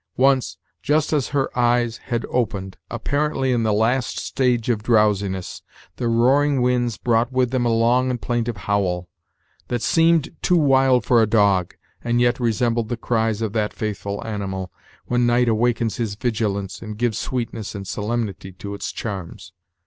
Once, 0.17 0.57
just 0.81 1.13
as 1.13 1.27
her 1.27 1.55
eyes 1.55 1.97
had 1.97 2.25
opened, 2.31 2.75
apparently 2.89 3.51
in 3.51 3.61
the 3.61 3.71
last 3.71 4.17
stage 4.17 4.67
of 4.67 4.81
drowsiness, 4.81 5.61
the 5.97 6.07
roaring 6.07 6.59
winds 6.63 6.97
brought 6.97 7.31
with 7.31 7.51
them 7.51 7.67
a 7.67 7.69
long 7.69 8.09
and 8.09 8.19
plaintive 8.19 8.57
howl, 8.65 9.07
that 9.67 9.83
seemed 9.83 10.35
too 10.41 10.57
wild 10.57 11.05
for 11.05 11.21
a 11.21 11.27
dog, 11.29 11.75
and 12.03 12.19
yet 12.19 12.39
resembled 12.39 12.89
the 12.89 12.97
cries 12.97 13.43
of 13.43 13.53
that 13.53 13.73
faithful 13.75 14.25
animal, 14.25 14.71
when 15.05 15.27
night 15.27 15.47
awakens 15.47 15.97
his 15.97 16.15
vigilance, 16.15 16.81
and 16.81 16.97
gives 16.97 17.19
sweetness 17.19 17.75
and 17.75 17.87
solemnity 17.87 18.51
to 18.51 18.73
its 18.73 18.91
charms. 18.91 19.53